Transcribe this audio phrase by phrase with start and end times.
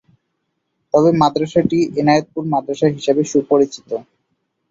[0.93, 3.89] তবে মাদ্রাসাটি এনায়েতপুর মাদ্রাসা হিসাবে সুপরিচিত।